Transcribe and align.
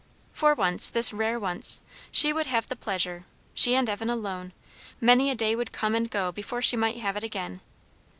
For 0.31 0.55
once, 0.55 0.89
this 0.89 1.13
rare 1.13 1.39
once, 1.39 1.79
she 2.11 2.33
would 2.33 2.47
have 2.47 2.67
the 2.67 2.75
pleasure, 2.75 3.25
she 3.53 3.75
and 3.75 3.87
Evan 3.87 4.09
alone; 4.09 4.51
many 4.99 5.29
a 5.29 5.35
day 5.35 5.55
would 5.55 5.71
come 5.71 5.93
and 5.93 6.09
go 6.09 6.31
before 6.31 6.63
she 6.63 6.75
might 6.75 6.97
have 6.97 7.15
it 7.17 7.23
again. 7.23 7.61